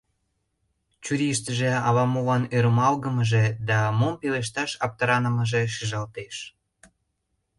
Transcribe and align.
Чурийыштыже 1.03 1.71
ала-молан 1.87 2.43
ӧрмалгымыже 2.57 3.45
да 3.69 3.79
мом 3.99 4.13
пелешташ 4.21 4.71
аптыранымыже 4.85 5.61
шижалтеш. 5.75 6.35